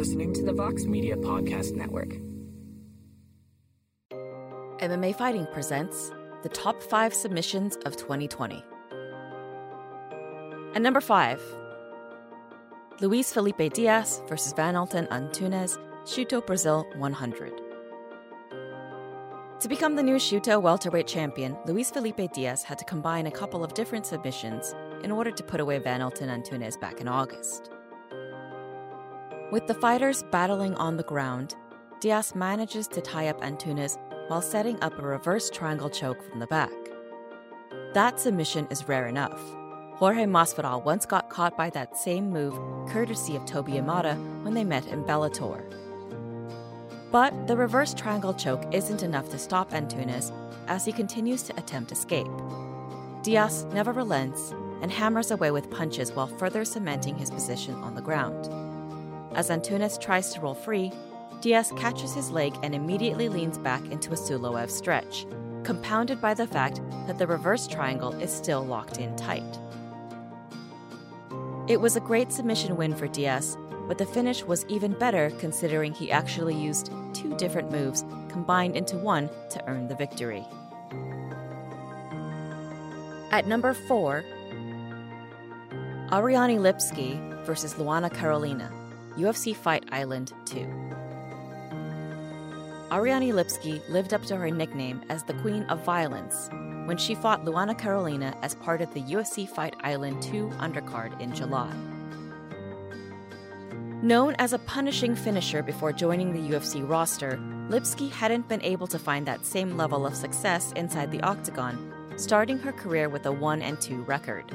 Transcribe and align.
listening 0.00 0.32
to 0.32 0.42
the 0.42 0.52
Vox 0.54 0.86
Media 0.86 1.14
Podcast 1.14 1.74
Network. 1.74 2.08
MMA 4.80 5.14
Fighting 5.14 5.46
presents 5.52 6.10
the 6.42 6.48
top 6.48 6.82
five 6.82 7.12
submissions 7.12 7.76
of 7.84 7.98
2020. 7.98 8.64
At 10.74 10.80
number 10.80 11.02
five, 11.02 11.42
Luis 13.02 13.30
Felipe 13.30 13.74
Diaz 13.74 14.22
versus 14.26 14.54
Valentin 14.54 15.04
Antunes, 15.08 15.76
Shooto 16.04 16.46
Brazil 16.46 16.86
100. 16.96 17.60
To 19.60 19.68
become 19.68 19.96
the 19.96 20.02
new 20.02 20.16
Shooto 20.16 20.62
welterweight 20.62 21.08
champion, 21.08 21.58
Luis 21.66 21.90
Felipe 21.90 22.32
Diaz 22.32 22.62
had 22.62 22.78
to 22.78 22.86
combine 22.86 23.26
a 23.26 23.30
couple 23.30 23.62
of 23.62 23.74
different 23.74 24.06
submissions 24.06 24.74
in 25.04 25.10
order 25.10 25.30
to 25.30 25.42
put 25.44 25.60
away 25.60 25.78
Valentin 25.78 26.30
Antunes 26.30 26.80
back 26.80 27.02
in 27.02 27.06
August. 27.06 27.70
With 29.50 29.66
the 29.66 29.74
fighters 29.74 30.22
battling 30.30 30.76
on 30.76 30.96
the 30.96 31.02
ground, 31.02 31.56
Diaz 31.98 32.36
manages 32.36 32.86
to 32.86 33.00
tie 33.00 33.26
up 33.26 33.40
Antunes 33.40 33.98
while 34.28 34.40
setting 34.40 34.80
up 34.80 34.96
a 34.96 35.02
reverse 35.02 35.50
triangle 35.50 35.90
choke 35.90 36.22
from 36.22 36.38
the 36.38 36.46
back. 36.46 36.70
That 37.92 38.20
submission 38.20 38.68
is 38.70 38.86
rare 38.86 39.08
enough. 39.08 39.40
Jorge 39.94 40.22
Masvidal 40.24 40.84
once 40.84 41.04
got 41.04 41.30
caught 41.30 41.56
by 41.56 41.68
that 41.70 41.98
same 41.98 42.30
move, 42.30 42.54
courtesy 42.88 43.34
of 43.34 43.44
Toby 43.44 43.72
Imada, 43.72 44.14
when 44.44 44.54
they 44.54 44.62
met 44.62 44.86
in 44.86 45.02
Bellator. 45.02 45.64
But 47.10 47.48
the 47.48 47.56
reverse 47.56 47.92
triangle 47.92 48.32
choke 48.32 48.72
isn't 48.72 49.02
enough 49.02 49.30
to 49.30 49.38
stop 49.38 49.72
Antunes 49.72 50.32
as 50.68 50.84
he 50.84 50.92
continues 50.92 51.42
to 51.42 51.58
attempt 51.58 51.90
escape. 51.90 52.30
Diaz 53.24 53.64
never 53.72 53.90
relents 53.90 54.52
and 54.80 54.92
hammers 54.92 55.32
away 55.32 55.50
with 55.50 55.72
punches 55.72 56.12
while 56.12 56.28
further 56.28 56.64
cementing 56.64 57.16
his 57.16 57.32
position 57.32 57.74
on 57.74 57.96
the 57.96 58.00
ground. 58.00 58.69
As 59.34 59.48
Antunes 59.48 60.00
tries 60.00 60.32
to 60.34 60.40
roll 60.40 60.54
free, 60.54 60.92
Diaz 61.40 61.72
catches 61.76 62.14
his 62.14 62.30
leg 62.30 62.54
and 62.62 62.74
immediately 62.74 63.28
leans 63.28 63.58
back 63.58 63.84
into 63.90 64.10
a 64.10 64.16
Suloev 64.16 64.70
stretch, 64.70 65.24
compounded 65.62 66.20
by 66.20 66.34
the 66.34 66.46
fact 66.46 66.80
that 67.06 67.18
the 67.18 67.26
reverse 67.26 67.66
triangle 67.66 68.12
is 68.20 68.32
still 68.32 68.64
locked 68.64 68.98
in 68.98 69.14
tight. 69.16 69.58
It 71.68 71.80
was 71.80 71.96
a 71.96 72.00
great 72.00 72.32
submission 72.32 72.76
win 72.76 72.94
for 72.94 73.06
Diaz, 73.06 73.56
but 73.86 73.96
the 73.96 74.06
finish 74.06 74.44
was 74.44 74.66
even 74.66 74.92
better 74.92 75.30
considering 75.38 75.92
he 75.92 76.10
actually 76.10 76.54
used 76.54 76.92
two 77.14 77.36
different 77.36 77.70
moves 77.70 78.04
combined 78.28 78.76
into 78.76 78.96
one 78.96 79.30
to 79.50 79.64
earn 79.66 79.88
the 79.88 79.94
victory. 79.94 80.44
At 83.30 83.46
number 83.46 83.74
4, 83.74 84.24
Ariane 86.12 86.58
Lipski 86.58 87.44
versus 87.44 87.74
Luana 87.74 88.12
Carolina, 88.12 88.70
UFC 89.20 89.54
Fight 89.54 89.84
Island 89.92 90.32
2. 90.46 90.60
Ariane 92.90 93.32
Lipski 93.32 93.86
lived 93.88 94.14
up 94.14 94.22
to 94.24 94.36
her 94.36 94.50
nickname 94.50 95.02
as 95.10 95.22
the 95.22 95.34
Queen 95.34 95.64
of 95.64 95.84
Violence 95.84 96.48
when 96.86 96.96
she 96.96 97.14
fought 97.14 97.44
Luana 97.44 97.76
Carolina 97.78 98.34
as 98.42 98.54
part 98.54 98.80
of 98.80 98.92
the 98.94 99.02
UFC 99.02 99.48
Fight 99.48 99.76
Island 99.82 100.22
2 100.22 100.48
undercard 100.58 101.20
in 101.20 101.34
July. 101.34 101.72
Known 104.02 104.34
as 104.38 104.54
a 104.54 104.58
punishing 104.58 105.14
finisher 105.14 105.62
before 105.62 105.92
joining 105.92 106.32
the 106.32 106.54
UFC 106.54 106.88
roster, 106.88 107.38
Lipski 107.68 108.10
hadn't 108.10 108.48
been 108.48 108.62
able 108.62 108.86
to 108.86 108.98
find 108.98 109.26
that 109.26 109.44
same 109.44 109.76
level 109.76 110.06
of 110.06 110.16
success 110.16 110.72
inside 110.74 111.12
the 111.12 111.22
octagon, 111.22 111.92
starting 112.16 112.58
her 112.58 112.72
career 112.72 113.10
with 113.10 113.26
a 113.26 113.32
1 113.32 113.60
and 113.60 113.78
2 113.80 114.02
record. 114.02 114.50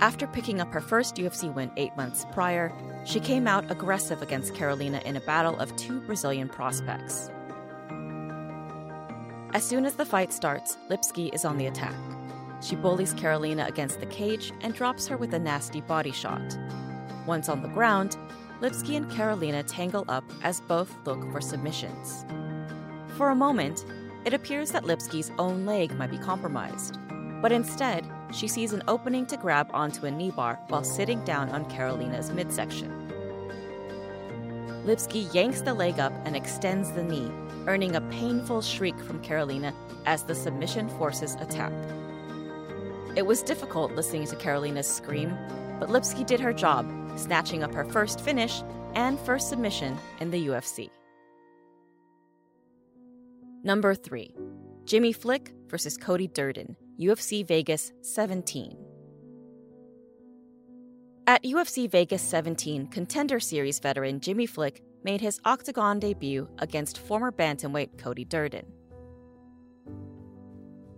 After 0.00 0.28
picking 0.28 0.60
up 0.60 0.72
her 0.72 0.80
first 0.80 1.16
UFC 1.16 1.52
win 1.52 1.72
eight 1.76 1.96
months 1.96 2.24
prior, 2.32 2.72
she 3.04 3.18
came 3.18 3.48
out 3.48 3.68
aggressive 3.68 4.22
against 4.22 4.54
Carolina 4.54 5.02
in 5.04 5.16
a 5.16 5.20
battle 5.20 5.58
of 5.58 5.74
two 5.74 6.00
Brazilian 6.02 6.48
prospects. 6.48 7.30
As 9.54 9.64
soon 9.64 9.84
as 9.84 9.94
the 9.94 10.04
fight 10.04 10.32
starts, 10.32 10.76
Lipski 10.88 11.34
is 11.34 11.44
on 11.44 11.58
the 11.58 11.66
attack. 11.66 11.96
She 12.62 12.76
bullies 12.76 13.12
Carolina 13.12 13.66
against 13.66 13.98
the 13.98 14.06
cage 14.06 14.52
and 14.60 14.72
drops 14.72 15.08
her 15.08 15.16
with 15.16 15.34
a 15.34 15.38
nasty 15.38 15.80
body 15.80 16.12
shot. 16.12 16.56
Once 17.26 17.48
on 17.48 17.62
the 17.62 17.68
ground, 17.68 18.16
Lipski 18.60 18.96
and 18.96 19.10
Carolina 19.10 19.64
tangle 19.64 20.04
up 20.08 20.24
as 20.44 20.60
both 20.60 20.94
look 21.06 21.20
for 21.32 21.40
submissions. 21.40 22.24
For 23.16 23.30
a 23.30 23.34
moment, 23.34 23.84
it 24.24 24.34
appears 24.34 24.70
that 24.70 24.84
Lipski's 24.84 25.32
own 25.38 25.66
leg 25.66 25.92
might 25.96 26.10
be 26.10 26.18
compromised, 26.18 26.98
but 27.42 27.50
instead, 27.50 28.04
she 28.32 28.48
sees 28.48 28.72
an 28.72 28.82
opening 28.88 29.26
to 29.26 29.36
grab 29.36 29.70
onto 29.72 30.06
a 30.06 30.10
knee 30.10 30.30
bar 30.30 30.58
while 30.68 30.84
sitting 30.84 31.22
down 31.24 31.48
on 31.50 31.68
Carolina's 31.70 32.30
midsection. 32.30 32.90
Lipski 34.84 35.32
yanks 35.34 35.60
the 35.60 35.74
leg 35.74 35.98
up 35.98 36.12
and 36.24 36.34
extends 36.34 36.92
the 36.92 37.02
knee, 37.02 37.30
earning 37.66 37.94
a 37.94 38.00
painful 38.00 38.62
shriek 38.62 38.98
from 39.00 39.22
Carolina 39.22 39.74
as 40.06 40.22
the 40.22 40.34
submission 40.34 40.88
forces 40.90 41.36
a 41.40 41.44
tap. 41.44 41.72
It 43.16 43.26
was 43.26 43.42
difficult 43.42 43.92
listening 43.92 44.26
to 44.26 44.36
Carolina's 44.36 44.86
scream, 44.86 45.36
but 45.78 45.88
Lipski 45.88 46.26
did 46.26 46.40
her 46.40 46.52
job, 46.52 46.90
snatching 47.16 47.62
up 47.62 47.74
her 47.74 47.84
first 47.84 48.20
finish 48.20 48.62
and 48.94 49.18
first 49.20 49.48
submission 49.48 49.98
in 50.20 50.30
the 50.30 50.46
UFC. 50.48 50.90
Number 53.62 53.94
3. 53.94 54.34
Jimmy 54.84 55.12
Flick 55.12 55.52
versus 55.68 55.96
Cody 55.96 56.28
Durden, 56.28 56.76
UFC 57.00 57.46
Vegas 57.46 57.92
17. 58.02 58.76
At 61.28 61.44
UFC 61.44 61.88
Vegas 61.88 62.22
17, 62.22 62.88
Contender 62.88 63.38
Series 63.38 63.78
veteran 63.78 64.18
Jimmy 64.18 64.46
Flick 64.46 64.82
made 65.04 65.20
his 65.20 65.40
octagon 65.44 66.00
debut 66.00 66.48
against 66.58 66.98
former 66.98 67.30
bantamweight 67.30 67.98
Cody 67.98 68.24
Durden. 68.24 68.66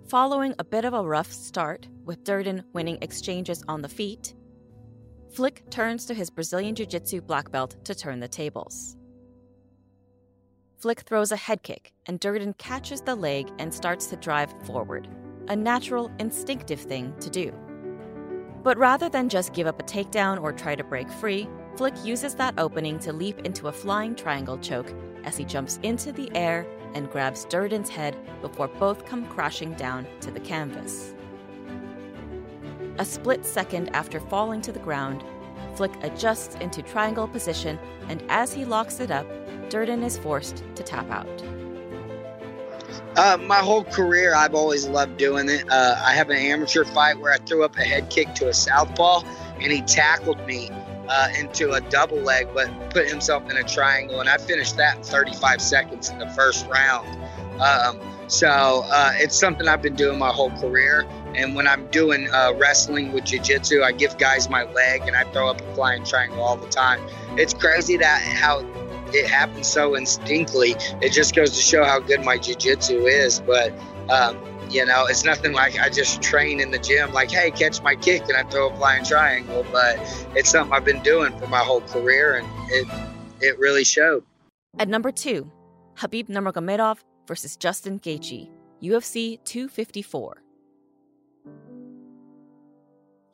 Following 0.09 0.55
a 0.59 0.65
bit 0.65 0.87
of 0.87 0.95
a 0.95 1.05
rough 1.05 1.31
start, 1.31 1.87
with 2.07 2.25
Durden 2.25 2.65
winning 2.73 2.97
exchanges 3.03 3.63
on 3.69 3.83
the 3.83 3.89
feet, 3.89 4.33
Flick 5.35 5.69
turns 5.69 6.07
to 6.07 6.15
his 6.15 6.31
Brazilian 6.31 6.75
Jiu 6.75 6.87
Jitsu 6.87 7.21
black 7.21 7.51
belt 7.51 7.77
to 7.85 7.95
turn 7.95 8.21
the 8.21 8.27
tables. 8.27 8.97
Flick 10.79 11.01
throws 11.01 11.31
a 11.31 11.37
head 11.37 11.63
kick, 11.63 11.93
and 12.07 12.19
Durden 12.19 12.55
catches 12.55 13.03
the 13.03 13.15
leg 13.15 13.51
and 13.59 13.73
starts 13.73 14.07
to 14.07 14.17
drive 14.17 14.51
forward, 14.65 15.07
a 15.49 15.57
natural, 15.57 16.11
instinctive 16.19 16.81
thing 16.81 17.15
to 17.21 17.31
do. 17.31 17.53
But 18.63 18.79
rather 18.79 19.09
than 19.09 19.29
just 19.29 19.53
give 19.53 19.67
up 19.67 19.81
a 19.81 19.85
takedown 19.85 20.43
or 20.43 20.53
try 20.53 20.75
to 20.75 20.85
break 20.85 21.11
free, 21.11 21.49
Flick 21.77 21.95
uses 22.05 22.35
that 22.35 22.55
opening 22.59 22.99
to 23.01 23.13
leap 23.13 23.39
into 23.41 23.69
a 23.69 23.73
flying 23.73 24.15
triangle 24.15 24.59
choke 24.59 24.93
as 25.25 25.37
he 25.37 25.45
jumps 25.45 25.79
into 25.83 26.13
the 26.13 26.31
air 26.35 26.67
and 26.95 27.11
grabs 27.11 27.45
Durden's 27.47 27.89
head 27.89 28.17
before 28.43 28.69
both 28.69 29.07
come 29.07 29.27
crashing 29.27 29.73
down 29.75 30.07
to 30.21 30.31
the 30.31 30.41
canvas. 30.41 31.15
A 32.99 33.05
split 33.05 33.47
second 33.47 33.89
after 33.95 34.21
falling 34.21 34.61
to 34.63 34.73
the 34.73 34.79
ground, 34.79 35.25
Flick 35.75 35.93
adjusts 36.03 36.57
into 36.57 36.83
triangle 36.83 37.29
position, 37.29 37.79
and 38.09 38.23
as 38.29 38.53
he 38.53 38.65
locks 38.65 39.01
it 39.01 39.11
up, 39.11 39.27
Durden 39.71 40.03
is 40.03 40.19
forced 40.19 40.65
to 40.75 40.83
tap 40.83 41.11
out. 41.11 41.43
Uh, 43.17 43.37
my 43.41 43.59
whole 43.59 43.85
career, 43.85 44.35
I've 44.35 44.55
always 44.55 44.89
loved 44.89 45.17
doing 45.17 45.49
it. 45.49 45.65
Uh, 45.71 46.01
I 46.05 46.13
have 46.13 46.31
an 46.31 46.37
amateur 46.37 46.85
fight 46.85 47.19
where 47.19 47.33
I 47.33 47.39
threw 47.39 47.65
up 47.65 47.77
a 47.77 47.83
head 47.83 48.11
kick 48.11 48.35
to 48.37 48.49
a 48.49 48.55
southpaw, 48.55 49.23
and 49.61 49.73
he 49.73 49.83
tackled 49.83 50.45
me 50.47 50.71
uh, 51.09 51.29
into 51.39 51.73
a 51.73 51.81
double 51.81 52.19
leg, 52.19 52.49
but 52.55 52.69
put 52.91 53.09
himself 53.09 53.51
in 53.51 53.57
a 53.57 53.65
triangle, 53.65 54.21
and 54.21 54.29
I 54.29 54.39
finished 54.39 54.77
that 54.77 54.99
in 54.99 55.03
35 55.03 55.61
seconds 55.61 56.09
in 56.09 56.19
the 56.19 56.29
first 56.29 56.67
round. 56.69 57.09
Um, 57.61 58.01
so 58.29 58.85
uh, 58.87 59.13
it's 59.17 59.37
something 59.37 59.67
I've 59.67 59.83
been 59.83 59.97
doing 59.97 60.19
my 60.19 60.31
whole 60.31 60.51
career. 60.51 61.07
And 61.35 61.55
when 61.55 61.67
I'm 61.67 61.87
doing 61.89 62.29
uh, 62.33 62.55
wrestling 62.57 63.13
with 63.13 63.25
jiu-jitsu, 63.25 63.83
I 63.83 63.93
give 63.93 64.19
guys 64.19 64.49
my 64.49 64.65
leg 64.65 65.03
and 65.03 65.17
I 65.17 65.25
throw 65.33 65.49
up 65.49 65.61
a 65.61 65.75
flying 65.75 66.05
triangle 66.05 66.41
all 66.41 66.57
the 66.57 66.69
time. 66.69 67.01
It's 67.37 67.53
crazy 67.53 67.97
that 67.99 68.23
how 68.23 68.63
it 69.15 69.29
happens 69.29 69.67
so 69.67 69.95
instinctively. 69.95 70.77
It 71.01 71.13
just 71.13 71.35
goes 71.35 71.51
to 71.51 71.61
show 71.61 71.85
how 71.85 72.01
good 72.01 72.25
my 72.25 72.39
jiu-jitsu 72.39 73.07
is. 73.07 73.41
But 73.41 73.73
um, 74.09 74.39
you 74.71 74.85
know, 74.87 75.07
it's 75.07 75.25
nothing 75.25 75.53
like 75.53 75.79
I 75.79 75.89
just 75.89 76.23
train 76.23 76.61
in 76.61 76.71
the 76.71 76.79
gym, 76.79 77.13
like, 77.13 77.31
hey, 77.31 77.51
catch 77.51 77.83
my 77.83 77.97
kick 77.97 78.23
and 78.23 78.37
I 78.37 78.45
throw 78.45 78.71
a 78.71 78.77
flying 78.77 79.05
triangle. 79.05 79.67
But 79.73 79.99
it's 80.37 80.51
something 80.51 80.73
I've 80.73 80.85
been 80.85 81.03
doing 81.03 81.37
for 81.39 81.47
my 81.49 81.59
whole 81.59 81.81
career, 81.83 82.37
and 82.37 82.49
it 82.71 82.87
it 83.41 83.59
really 83.59 83.85
showed. 83.85 84.25
At 84.79 84.89
number 84.89 85.11
two, 85.11 85.51
Khabib 85.97 86.29
Nurmagomedov 86.29 86.99
versus 87.27 87.57
Justin 87.57 87.99
Gaethje, 87.99 88.49
UFC 88.83 89.43
254. 89.45 90.43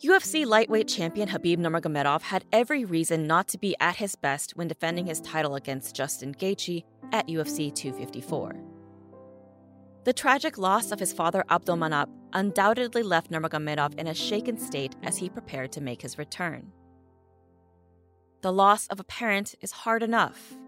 UFC 0.04 0.44
lightweight 0.44 0.86
champion 0.88 1.26
Khabib 1.26 1.56
Nurmagomedov 1.56 2.20
had 2.20 2.44
every 2.52 2.84
reason 2.84 3.26
not 3.26 3.48
to 3.48 3.56
be 3.56 3.74
at 3.80 3.96
his 3.96 4.14
best 4.14 4.54
when 4.54 4.68
defending 4.68 5.06
his 5.06 5.22
title 5.22 5.54
against 5.54 5.96
Justin 5.96 6.34
Gaethje 6.34 6.84
at 7.12 7.26
UFC 7.28 7.74
254. 7.74 8.56
The 10.04 10.12
tragic 10.12 10.58
loss 10.58 10.92
of 10.92 11.00
his 11.00 11.14
father 11.14 11.44
Abdulmanap 11.48 12.10
undoubtedly 12.34 13.02
left 13.02 13.30
Nurmagomedov 13.30 13.98
in 13.98 14.06
a 14.06 14.14
shaken 14.14 14.58
state 14.58 14.94
as 15.02 15.16
he 15.16 15.30
prepared 15.30 15.72
to 15.72 15.80
make 15.80 16.02
his 16.02 16.18
return. 16.18 16.72
The 18.42 18.52
loss 18.52 18.88
of 18.88 19.00
a 19.00 19.04
parent 19.04 19.54
is 19.62 19.72
hard 19.72 20.02
enough, 20.02 20.58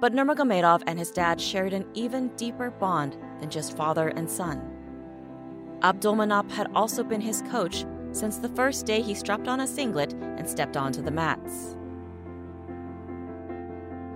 but 0.00 0.14
Nurmagomedov 0.14 0.82
and 0.86 0.98
his 0.98 1.10
dad 1.10 1.42
shared 1.42 1.74
an 1.74 1.84
even 1.92 2.34
deeper 2.36 2.70
bond 2.70 3.18
than 3.38 3.50
just 3.50 3.76
father 3.76 4.08
and 4.08 4.30
son. 4.30 4.72
Abdulmanap 5.80 6.50
had 6.50 6.70
also 6.74 7.04
been 7.04 7.20
his 7.20 7.42
coach 7.50 7.84
since 8.16 8.38
the 8.38 8.48
first 8.48 8.86
day 8.86 9.02
he 9.02 9.14
strapped 9.14 9.46
on 9.46 9.60
a 9.60 9.66
singlet 9.66 10.14
and 10.14 10.48
stepped 10.48 10.76
onto 10.76 11.02
the 11.02 11.10
mats. 11.10 11.76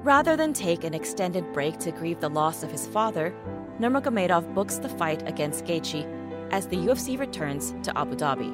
Rather 0.02 0.37
than 0.37 0.55
take 0.55 0.85
an 0.85 0.94
extended 0.94 1.52
break 1.52 1.79
to 1.79 1.93
grieve 1.93 2.20
the 2.20 2.31
loss 2.31 2.62
of 2.62 2.70
his 2.70 2.87
father, 2.87 3.35
Nurmagomedov 3.79 4.55
books 4.55 4.79
the 4.79 4.88
fight 4.88 5.29
against 5.29 5.67
Gaethje 5.67 6.06
as 6.50 6.67
the 6.67 6.76
UFC 6.76 7.19
returns 7.19 7.75
to 7.82 7.97
Abu 7.99 8.17
Dhabi. 8.17 8.50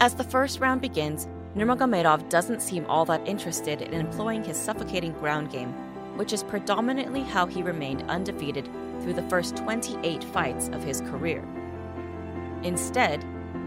As 0.00 0.14
the 0.14 0.24
first 0.24 0.58
round 0.58 0.80
begins, 0.80 1.28
Nurmagomedov 1.54 2.28
doesn't 2.28 2.60
seem 2.60 2.84
all 2.86 3.04
that 3.04 3.26
interested 3.26 3.80
in 3.80 3.94
employing 3.94 4.42
his 4.42 4.56
suffocating 4.56 5.12
ground 5.12 5.50
game, 5.50 5.72
which 6.16 6.32
is 6.32 6.42
predominantly 6.42 7.22
how 7.22 7.46
he 7.46 7.62
remained 7.62 8.02
undefeated 8.10 8.68
through 9.00 9.14
the 9.14 9.28
first 9.30 9.56
28 9.56 10.24
fights 10.24 10.68
of 10.68 10.82
his 10.82 11.00
career. 11.02 11.44
Instead, 12.62 13.24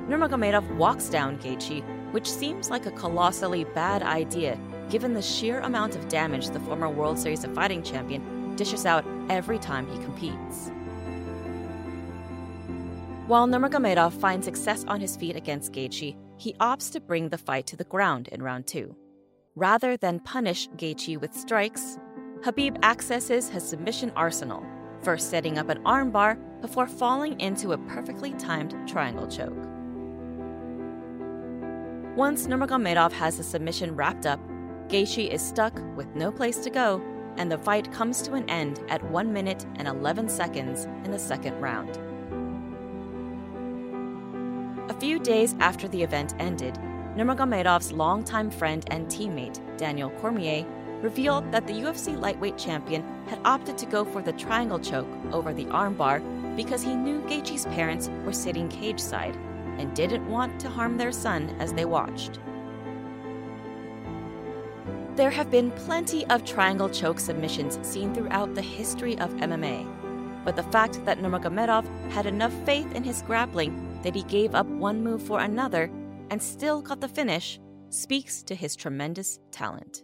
Nurmagomedov 0.07 0.75
walks 0.75 1.09
down 1.09 1.38
Gaethje, 1.38 1.83
which 2.12 2.30
seems 2.30 2.69
like 2.69 2.86
a 2.86 2.91
colossally 2.91 3.63
bad 3.63 4.01
idea 4.01 4.57
given 4.89 5.13
the 5.13 5.21
sheer 5.21 5.59
amount 5.59 5.95
of 5.95 6.07
damage 6.07 6.50
the 6.50 6.59
former 6.59 6.89
World 6.89 7.19
Series 7.19 7.44
of 7.44 7.53
Fighting 7.53 7.83
champion 7.83 8.56
dishes 8.56 8.86
out 8.86 9.06
every 9.30 9.59
time 9.59 9.88
he 9.88 10.03
competes. 10.03 10.71
While 13.27 13.47
Nurmagomedov 13.47 14.13
finds 14.13 14.45
success 14.45 14.83
on 14.88 15.00
his 15.00 15.15
feet 15.15 15.36
against 15.36 15.71
Gaethje, 15.71 16.15
he 16.38 16.53
opts 16.53 16.91
to 16.94 17.00
bring 17.00 17.30
the 17.30 17.38
fight 17.38 17.68
to 17.68 17.77
the 17.77 17.83
ground 17.83 18.27
in 18.30 18.41
round 18.41 18.65
two. 18.65 18.95
Rather 19.56 19.95
than 19.97 20.19
punish 20.21 20.68
Gaethje 20.69 21.21
with 21.21 21.36
strikes, 21.36 22.00
Khabib 22.41 22.83
accesses 22.83 23.50
his 23.50 23.63
submission 23.63 24.12
arsenal, 24.15 24.65
first 25.03 25.30
setting 25.30 25.59
up 25.59 25.69
an 25.69 25.83
armbar 25.83 26.39
before 26.62 26.88
falling 26.88 27.40
into 27.40 27.72
a 27.72 27.78
perfectly 27.78 28.34
timed 28.34 28.76
triangle 28.88 29.28
choke. 29.28 29.66
Once 32.16 32.48
Nurmagomedov 32.48 33.12
has 33.14 33.38
the 33.38 33.44
submission 33.44 33.96
wrapped 33.96 34.26
up, 34.26 34.40
Gaethje 34.90 35.30
is 35.30 35.42
stuck 35.42 35.80
with 35.96 36.14
no 36.16 36.32
place 36.32 36.58
to 36.60 36.70
go, 36.70 37.02
and 37.38 37.52
the 37.52 37.58
fight 37.58 37.92
comes 37.94 38.22
to 38.24 38.34
an 38.34 38.50
end 38.50 38.82
at 38.90 39.04
1 39.04 39.32
minute 39.32 39.66
and 39.76 39.88
11 39.88 40.28
seconds 40.28 40.86
in 41.06 41.12
the 41.12 41.20
second 41.20 41.60
round. 41.62 41.98
A 44.90 45.00
few 45.00 45.20
days 45.20 45.56
after 45.60 45.88
the 45.88 46.02
event 46.02 46.34
ended, 46.40 46.78
Nurmagomedov's 47.16 47.92
longtime 47.92 48.50
friend 48.50 48.84
and 48.88 49.08
teammate, 49.08 49.60
Daniel 49.78 50.10
Cormier, 50.10 50.66
revealed 51.02 51.50
that 51.52 51.66
the 51.68 51.74
UFC 51.74 52.20
lightweight 52.20 52.58
champion 52.58 53.04
had 53.28 53.40
opted 53.46 53.78
to 53.78 53.86
go 53.86 54.04
for 54.04 54.22
the 54.22 54.34
triangle 54.34 54.80
choke 54.80 55.08
over 55.32 55.54
the 55.54 55.66
armbar 55.66 56.22
because 56.60 56.84
he 56.84 56.94
knew 56.94 57.22
Gaethje's 57.22 57.66
parents 57.68 58.10
were 58.26 58.34
sitting 58.34 58.68
cage 58.68 59.00
side 59.00 59.34
and 59.78 59.96
didn't 59.96 60.30
want 60.30 60.60
to 60.60 60.68
harm 60.68 60.98
their 60.98 61.14
son 61.14 61.56
as 61.58 61.72
they 61.72 61.86
watched. 61.86 62.38
There 65.16 65.30
have 65.30 65.50
been 65.50 65.72
plenty 65.72 66.26
of 66.26 66.44
triangle 66.44 66.90
choke 66.90 67.22
submissions 67.22 67.80
seen 67.82 68.14
throughout 68.14 68.56
the 68.56 68.62
history 68.62 69.18
of 69.20 69.32
MMA, 69.36 69.88
but 70.44 70.58
the 70.58 70.64
fact 70.64 71.06
that 71.06 71.20
Nurmagomedov 71.20 71.86
had 72.12 72.26
enough 72.26 72.54
faith 72.66 72.94
in 72.94 73.06
his 73.06 73.22
grappling 73.22 74.02
that 74.04 74.14
he 74.14 74.24
gave 74.24 74.54
up 74.54 74.68
one 74.68 75.02
move 75.02 75.22
for 75.22 75.40
another 75.40 75.90
and 76.30 76.44
still 76.44 76.82
got 76.82 77.00
the 77.00 77.08
finish 77.08 77.58
speaks 77.88 78.44
to 78.44 78.54
his 78.54 78.76
tremendous 78.76 79.40
talent. 79.52 80.04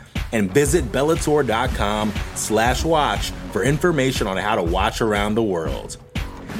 and 0.31 0.51
visit 0.51 0.85
bellator.com 0.91 2.13
slash 2.35 2.83
watch 2.83 3.31
for 3.51 3.63
information 3.63 4.27
on 4.27 4.37
how 4.37 4.55
to 4.55 4.63
watch 4.63 5.01
around 5.01 5.35
the 5.35 5.43
world. 5.43 5.97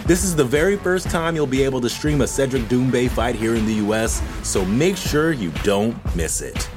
This 0.05 0.23
is 0.23 0.35
the 0.35 0.43
very 0.43 0.77
first 0.77 1.09
time 1.09 1.35
you'll 1.35 1.47
be 1.47 1.63
able 1.63 1.81
to 1.81 1.89
stream 1.89 2.21
a 2.21 2.27
Cedric 2.27 2.63
Doumbé 2.63 3.09
fight 3.09 3.35
here 3.35 3.55
in 3.55 3.65
the 3.65 3.75
US, 3.85 4.21
so 4.43 4.65
make 4.65 4.97
sure 4.97 5.31
you 5.31 5.51
don't 5.63 5.95
miss 6.15 6.41
it. 6.41 6.69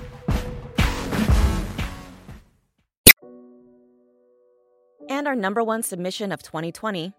And 5.09 5.27
our 5.27 5.37
number 5.37 5.63
one 5.63 5.83
submission 5.83 6.33
of 6.33 6.43
2020 6.43 7.13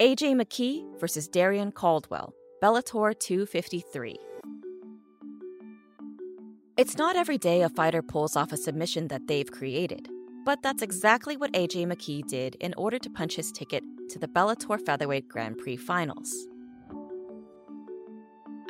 AJ 0.00 0.34
McKee 0.34 0.98
versus 0.98 1.28
Darrion 1.28 1.72
Caldwell, 1.72 2.34
Bellator 2.62 3.18
253. 3.18 4.31
It's 6.78 6.96
not 6.96 7.16
every 7.16 7.36
day 7.36 7.60
a 7.60 7.68
fighter 7.68 8.00
pulls 8.00 8.34
off 8.34 8.50
a 8.50 8.56
submission 8.56 9.08
that 9.08 9.26
they've 9.26 9.50
created, 9.50 10.08
but 10.46 10.62
that's 10.62 10.80
exactly 10.80 11.36
what 11.36 11.52
AJ 11.52 11.86
McKee 11.86 12.26
did 12.26 12.54
in 12.60 12.72
order 12.78 12.98
to 12.98 13.10
punch 13.10 13.36
his 13.36 13.52
ticket 13.52 13.84
to 14.08 14.18
the 14.18 14.26
Bellator 14.26 14.80
Featherweight 14.80 15.28
Grand 15.28 15.58
Prix 15.58 15.76
finals. 15.76 16.32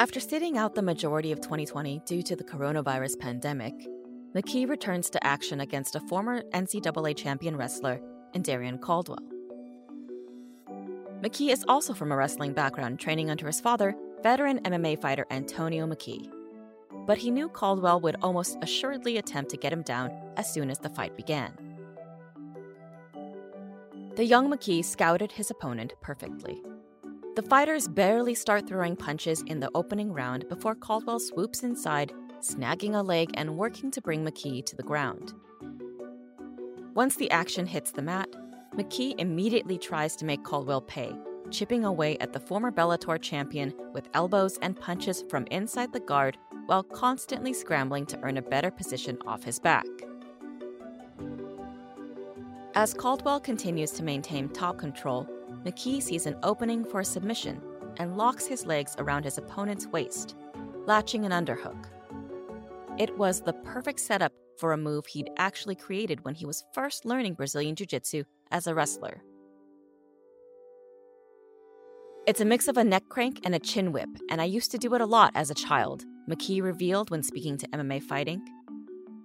After 0.00 0.18
sitting 0.18 0.58
out 0.58 0.74
the 0.74 0.82
majority 0.82 1.30
of 1.30 1.40
2020 1.42 2.02
due 2.04 2.22
to 2.24 2.34
the 2.34 2.42
coronavirus 2.42 3.20
pandemic, 3.20 3.74
McKee 4.34 4.68
returns 4.68 5.08
to 5.10 5.24
action 5.24 5.60
against 5.60 5.94
a 5.94 6.00
former 6.00 6.42
NCAA 6.50 7.16
champion 7.16 7.56
wrestler 7.56 8.00
in 8.34 8.42
Darrion 8.42 8.80
Caldwell. 8.80 9.22
McKee 11.20 11.52
is 11.52 11.64
also 11.68 11.94
from 11.94 12.10
a 12.10 12.16
wrestling 12.16 12.52
background, 12.52 12.98
training 12.98 13.30
under 13.30 13.46
his 13.46 13.60
father, 13.60 13.94
veteran 14.24 14.58
MMA 14.64 15.00
fighter 15.00 15.24
Antonio 15.30 15.86
McKee. 15.86 16.41
But 17.06 17.18
he 17.18 17.30
knew 17.30 17.48
Caldwell 17.48 18.00
would 18.00 18.16
almost 18.22 18.58
assuredly 18.62 19.18
attempt 19.18 19.50
to 19.50 19.56
get 19.56 19.72
him 19.72 19.82
down 19.82 20.10
as 20.36 20.52
soon 20.52 20.70
as 20.70 20.78
the 20.78 20.88
fight 20.88 21.16
began. 21.16 21.52
The 24.16 24.24
young 24.24 24.50
McKee 24.50 24.84
scouted 24.84 25.32
his 25.32 25.50
opponent 25.50 25.94
perfectly. 26.00 26.62
The 27.34 27.42
fighters 27.42 27.88
barely 27.88 28.34
start 28.34 28.68
throwing 28.68 28.94
punches 28.94 29.42
in 29.46 29.58
the 29.58 29.70
opening 29.74 30.12
round 30.12 30.48
before 30.50 30.74
Caldwell 30.74 31.18
swoops 31.18 31.62
inside, 31.62 32.12
snagging 32.40 32.94
a 32.94 33.02
leg 33.02 33.30
and 33.34 33.56
working 33.56 33.90
to 33.90 34.02
bring 34.02 34.22
McKee 34.22 34.66
to 34.66 34.76
the 34.76 34.82
ground. 34.82 35.32
Once 36.94 37.16
the 37.16 37.30
action 37.30 37.66
hits 37.66 37.90
the 37.90 38.02
mat, 38.02 38.28
McKee 38.76 39.14
immediately 39.18 39.78
tries 39.78 40.14
to 40.16 40.26
make 40.26 40.44
Caldwell 40.44 40.82
pay, 40.82 41.16
chipping 41.50 41.86
away 41.86 42.18
at 42.18 42.34
the 42.34 42.40
former 42.40 42.70
Bellator 42.70 43.20
champion 43.20 43.72
with 43.94 44.10
elbows 44.12 44.58
and 44.60 44.78
punches 44.78 45.24
from 45.30 45.46
inside 45.46 45.92
the 45.94 46.00
guard 46.00 46.36
while 46.66 46.82
constantly 46.82 47.52
scrambling 47.52 48.06
to 48.06 48.18
earn 48.22 48.36
a 48.36 48.42
better 48.42 48.70
position 48.70 49.18
off 49.26 49.42
his 49.42 49.58
back. 49.58 49.86
As 52.74 52.94
Caldwell 52.94 53.40
continues 53.40 53.90
to 53.92 54.02
maintain 54.02 54.48
top 54.48 54.78
control, 54.78 55.28
McKee 55.64 56.02
sees 56.02 56.26
an 56.26 56.36
opening 56.42 56.84
for 56.84 57.00
a 57.00 57.04
submission 57.04 57.60
and 57.98 58.16
locks 58.16 58.46
his 58.46 58.64
legs 58.64 58.96
around 58.98 59.24
his 59.24 59.36
opponent's 59.38 59.86
waist, 59.86 60.34
latching 60.86 61.26
an 61.26 61.32
underhook. 61.32 61.86
It 62.98 63.16
was 63.18 63.40
the 63.40 63.52
perfect 63.52 64.00
setup 64.00 64.32
for 64.58 64.72
a 64.72 64.78
move 64.78 65.06
he'd 65.06 65.30
actually 65.36 65.74
created 65.74 66.24
when 66.24 66.34
he 66.34 66.46
was 66.46 66.64
first 66.72 67.04
learning 67.04 67.34
Brazilian 67.34 67.74
Jiu 67.74 67.86
Jitsu 67.86 68.24
as 68.50 68.66
a 68.66 68.74
wrestler. 68.74 69.22
It's 72.26 72.40
a 72.40 72.44
mix 72.44 72.68
of 72.68 72.76
a 72.76 72.84
neck 72.84 73.02
crank 73.08 73.40
and 73.44 73.54
a 73.54 73.58
chin 73.58 73.92
whip, 73.92 74.08
and 74.30 74.40
I 74.40 74.44
used 74.44 74.70
to 74.70 74.78
do 74.78 74.94
it 74.94 75.00
a 75.00 75.06
lot 75.06 75.32
as 75.34 75.50
a 75.50 75.54
child, 75.54 76.04
McKee 76.28 76.62
revealed 76.62 77.10
when 77.10 77.22
speaking 77.22 77.58
to 77.58 77.68
MMA 77.68 78.02
Fighting. 78.02 78.42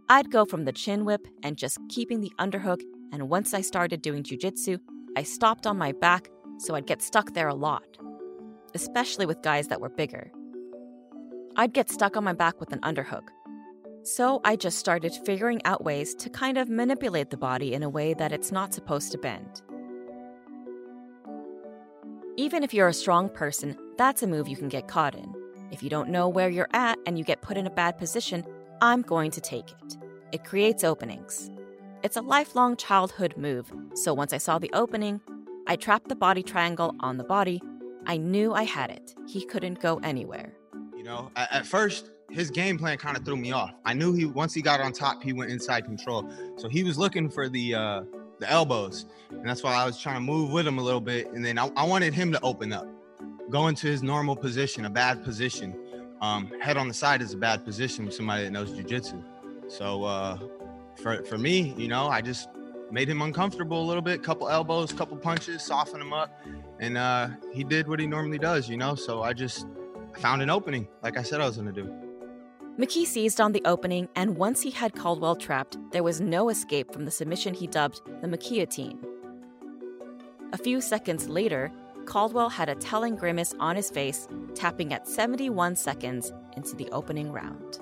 I'd 0.09 0.31
go 0.31 0.45
from 0.45 0.65
the 0.65 0.71
chin 0.71 1.05
whip 1.05 1.27
and 1.43 1.57
just 1.57 1.79
keeping 1.89 2.21
the 2.21 2.31
underhook, 2.39 2.81
and 3.11 3.29
once 3.29 3.53
I 3.53 3.61
started 3.61 4.01
doing 4.01 4.23
jujitsu, 4.23 4.79
I 5.15 5.23
stopped 5.23 5.67
on 5.67 5.77
my 5.77 5.91
back 5.91 6.29
so 6.57 6.75
I'd 6.75 6.87
get 6.87 7.01
stuck 7.01 7.33
there 7.33 7.47
a 7.47 7.55
lot, 7.55 7.85
especially 8.73 9.25
with 9.25 9.41
guys 9.41 9.67
that 9.67 9.81
were 9.81 9.89
bigger. 9.89 10.31
I'd 11.55 11.73
get 11.73 11.89
stuck 11.89 12.17
on 12.17 12.23
my 12.23 12.33
back 12.33 12.59
with 12.59 12.71
an 12.71 12.79
underhook. 12.81 13.29
So 14.03 14.41
I 14.43 14.55
just 14.55 14.79
started 14.79 15.13
figuring 15.25 15.61
out 15.65 15.83
ways 15.83 16.15
to 16.15 16.29
kind 16.29 16.57
of 16.57 16.69
manipulate 16.69 17.29
the 17.29 17.37
body 17.37 17.73
in 17.73 17.83
a 17.83 17.89
way 17.89 18.13
that 18.13 18.31
it's 18.31 18.51
not 18.51 18.73
supposed 18.73 19.11
to 19.11 19.17
bend. 19.17 19.61
Even 22.37 22.63
if 22.63 22.73
you're 22.73 22.87
a 22.87 22.93
strong 22.93 23.29
person, 23.29 23.75
that's 23.97 24.23
a 24.23 24.27
move 24.27 24.47
you 24.47 24.55
can 24.55 24.69
get 24.69 24.87
caught 24.87 25.15
in. 25.15 25.36
If 25.71 25.83
you 25.83 25.89
don't 25.89 26.09
know 26.09 26.29
where 26.29 26.49
you're 26.49 26.69
at 26.73 26.97
and 27.05 27.17
you 27.17 27.23
get 27.23 27.41
put 27.41 27.57
in 27.57 27.67
a 27.67 27.71
bad 27.71 27.97
position, 27.97 28.45
I'm 28.81 29.01
going 29.01 29.31
to 29.31 29.41
take 29.41 29.69
it. 29.69 29.97
It 30.31 30.43
creates 30.43 30.83
openings. 30.83 31.49
It's 32.03 32.15
a 32.15 32.21
lifelong 32.21 32.77
childhood 32.77 33.35
move, 33.37 33.71
so 33.95 34.13
once 34.13 34.31
I 34.31 34.37
saw 34.37 34.59
the 34.59 34.71
opening, 34.73 35.19
I 35.65 35.75
trapped 35.75 36.09
the 36.09 36.15
body 36.15 36.43
triangle 36.43 36.95
on 37.01 37.17
the 37.17 37.23
body. 37.23 37.61
I 38.05 38.17
knew 38.17 38.53
I 38.53 38.63
had 38.63 38.89
it. 38.91 39.13
He 39.27 39.43
couldn't 39.45 39.81
go 39.81 39.97
anywhere. 40.03 40.53
You 40.95 41.03
know, 41.03 41.31
at, 41.35 41.65
first, 41.65 42.11
his 42.29 42.49
game 42.49 42.77
plan 42.77 42.97
kind 42.97 43.17
of 43.17 43.25
threw 43.25 43.35
me 43.35 43.51
off. 43.51 43.73
I 43.83 43.93
knew 43.93 44.13
he 44.13 44.25
once 44.25 44.53
he 44.53 44.61
got 44.61 44.79
on 44.79 44.93
top, 44.93 45.23
he 45.23 45.33
went 45.33 45.51
inside 45.51 45.85
control. 45.85 46.29
So 46.55 46.69
he 46.69 46.83
was 46.83 46.97
looking 46.97 47.29
for 47.29 47.49
the 47.49 47.75
uh, 47.75 48.01
the 48.39 48.49
elbows, 48.49 49.07
and 49.29 49.45
that's 49.45 49.63
why 49.63 49.73
I 49.73 49.85
was 49.85 49.99
trying 49.99 50.15
to 50.15 50.21
move 50.21 50.51
with 50.51 50.67
him 50.67 50.77
a 50.77 50.81
little 50.81 51.01
bit. 51.01 51.31
And 51.31 51.43
then 51.43 51.57
I, 51.57 51.69
I 51.75 51.85
wanted 51.85 52.13
him 52.13 52.31
to 52.31 52.41
open 52.41 52.71
up, 52.71 52.87
go 53.49 53.67
into 53.67 53.87
his 53.87 54.03
normal 54.03 54.35
position, 54.35 54.85
a 54.85 54.89
bad 54.89 55.23
position. 55.23 55.75
Um, 56.21 56.51
head 56.59 56.77
on 56.77 56.87
the 56.87 56.93
side 56.93 57.21
is 57.21 57.33
a 57.33 57.37
bad 57.37 57.63
position 57.63 58.05
with 58.05 58.13
somebody 58.13 58.43
that 58.43 58.51
knows 58.51 58.71
jujitsu. 58.71 59.23
So 59.67 60.03
uh, 60.03 60.37
for 60.95 61.23
for 61.25 61.37
me, 61.37 61.73
you 61.77 61.87
know, 61.87 62.07
I 62.07 62.21
just 62.21 62.49
made 62.91 63.09
him 63.09 63.21
uncomfortable 63.21 63.81
a 63.81 63.87
little 63.87 64.01
bit. 64.01 64.23
Couple 64.23 64.49
elbows, 64.49 64.91
couple 64.93 65.17
punches, 65.17 65.61
soften 65.61 66.01
him 66.01 66.13
up, 66.13 66.41
and 66.79 66.97
uh, 66.97 67.29
he 67.53 67.63
did 67.63 67.87
what 67.87 67.99
he 67.99 68.07
normally 68.07 68.39
does. 68.39 68.69
You 68.69 68.77
know, 68.77 68.95
so 68.95 69.21
I 69.23 69.33
just 69.33 69.67
found 70.17 70.41
an 70.41 70.49
opening, 70.49 70.87
like 71.03 71.17
I 71.17 71.23
said 71.23 71.41
I 71.41 71.45
was 71.45 71.57
gonna 71.57 71.71
do. 71.71 71.93
McKee 72.79 73.05
seized 73.07 73.41
on 73.41 73.53
the 73.53 73.61
opening, 73.65 74.07
and 74.15 74.37
once 74.37 74.61
he 74.61 74.69
had 74.69 74.95
Caldwell 74.95 75.35
trapped, 75.35 75.77
there 75.91 76.03
was 76.03 76.21
no 76.21 76.49
escape 76.49 76.93
from 76.93 77.05
the 77.05 77.11
submission 77.11 77.55
he 77.55 77.65
dubbed 77.65 78.01
the 78.21 78.27
McKeeotine. 78.27 78.99
A 80.53 80.57
few 80.57 80.79
seconds 80.79 81.27
later, 81.27 81.71
Caldwell 82.07 82.47
had 82.47 82.69
a 82.69 82.75
telling 82.75 83.17
grimace 83.17 83.53
on 83.59 83.75
his 83.75 83.91
face, 83.91 84.29
tapping 84.55 84.93
at 84.93 85.07
71 85.07 85.75
seconds 85.75 86.31
into 86.55 86.73
the 86.73 86.89
opening 86.91 87.33
round. 87.33 87.79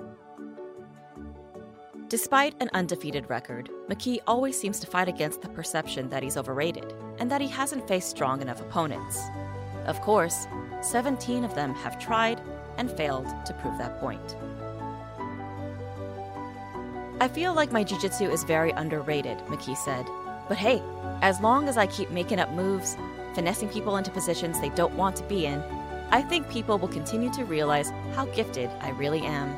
Despite 2.08 2.60
an 2.60 2.68
undefeated 2.74 3.30
record, 3.30 3.70
McKee 3.88 4.18
always 4.26 4.58
seems 4.60 4.80
to 4.80 4.86
fight 4.88 5.08
against 5.08 5.42
the 5.42 5.48
perception 5.48 6.08
that 6.08 6.24
he's 6.24 6.36
overrated 6.36 6.92
and 7.18 7.30
that 7.30 7.40
he 7.40 7.46
hasn't 7.46 7.86
faced 7.86 8.10
strong 8.10 8.42
enough 8.42 8.60
opponents. 8.60 9.22
Of 9.86 10.00
course, 10.00 10.48
17 10.82 11.44
of 11.44 11.54
them 11.54 11.72
have 11.76 11.98
tried 12.00 12.40
and 12.78 12.90
failed 12.90 13.28
to 13.46 13.54
prove 13.54 13.78
that 13.78 14.00
point. 14.00 14.36
I 17.20 17.28
feel 17.28 17.54
like 17.54 17.70
my 17.70 17.84
jiu-jitsu 17.84 18.28
is 18.28 18.42
very 18.42 18.72
underrated, 18.72 19.38
McKee 19.46 19.76
said. 19.76 20.04
But 20.48 20.58
hey, 20.58 20.82
as 21.22 21.40
long 21.40 21.68
as 21.68 21.76
I 21.76 21.86
keep 21.86 22.10
making 22.10 22.38
up 22.38 22.50
moves, 22.52 22.96
finessing 23.34 23.68
people 23.68 23.96
into 23.96 24.10
positions 24.10 24.60
they 24.60 24.70
don't 24.70 24.94
want 24.94 25.16
to 25.16 25.24
be 25.24 25.46
in, 25.46 25.60
I 26.10 26.22
think 26.22 26.48
people 26.48 26.78
will 26.78 26.88
continue 26.88 27.32
to 27.32 27.44
realize 27.44 27.90
how 28.14 28.26
gifted 28.26 28.70
I 28.80 28.90
really 28.90 29.22
am. 29.22 29.56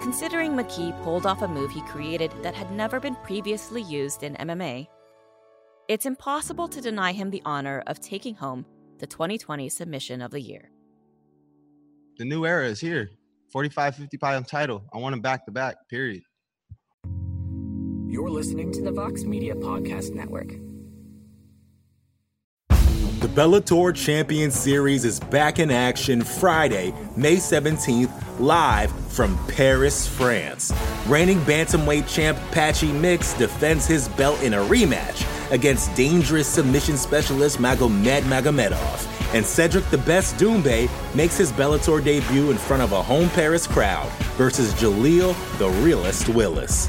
Considering 0.00 0.52
McKee 0.52 1.02
pulled 1.02 1.26
off 1.26 1.42
a 1.42 1.48
move 1.48 1.72
he 1.72 1.80
created 1.82 2.30
that 2.42 2.54
had 2.54 2.70
never 2.70 3.00
been 3.00 3.16
previously 3.16 3.82
used 3.82 4.22
in 4.22 4.34
MMA, 4.34 4.86
it's 5.88 6.06
impossible 6.06 6.68
to 6.68 6.80
deny 6.80 7.12
him 7.12 7.30
the 7.30 7.42
honor 7.44 7.82
of 7.86 8.00
taking 8.00 8.34
home 8.34 8.64
the 8.98 9.06
2020 9.06 9.68
Submission 9.68 10.22
of 10.22 10.30
the 10.30 10.40
Year. 10.40 10.70
The 12.18 12.24
new 12.24 12.46
era 12.46 12.66
is 12.68 12.80
here. 12.80 13.10
45 13.50 13.96
50 13.96 14.18
pound 14.18 14.46
title. 14.46 14.84
I 14.92 14.98
want 14.98 15.14
him 15.14 15.20
back 15.20 15.44
to 15.46 15.52
back, 15.52 15.76
period. 15.88 16.22
You're 18.14 18.30
listening 18.30 18.70
to 18.74 18.80
the 18.80 18.92
Vox 18.92 19.24
Media 19.24 19.56
Podcast 19.56 20.14
Network. 20.14 20.46
The 22.68 23.26
Bellator 23.26 23.92
Champion 23.92 24.52
Series 24.52 25.04
is 25.04 25.18
back 25.18 25.58
in 25.58 25.72
action 25.72 26.22
Friday, 26.22 26.94
May 27.16 27.38
17th, 27.38 28.12
live 28.38 28.92
from 29.10 29.36
Paris, 29.48 30.06
France. 30.06 30.72
Reigning 31.08 31.40
bantamweight 31.40 32.06
champ 32.08 32.38
Patchy 32.52 32.92
Mix 32.92 33.34
defends 33.34 33.84
his 33.84 34.06
belt 34.10 34.40
in 34.44 34.54
a 34.54 34.58
rematch 34.58 35.26
against 35.50 35.92
dangerous 35.96 36.46
submission 36.46 36.96
specialist 36.96 37.58
Magomed 37.58 38.22
Magomedov 38.22 39.34
and 39.34 39.44
Cedric 39.44 39.90
the 39.90 39.98
Best 39.98 40.36
Doumbé 40.36 40.88
makes 41.16 41.36
his 41.36 41.50
Bellator 41.50 42.02
debut 42.04 42.52
in 42.52 42.58
front 42.58 42.80
of 42.80 42.92
a 42.92 43.02
home 43.02 43.28
Paris 43.30 43.66
crowd 43.66 44.08
versus 44.36 44.72
Jaleel 44.74 45.34
the 45.58 45.68
Realist 45.82 46.28
Willis. 46.28 46.88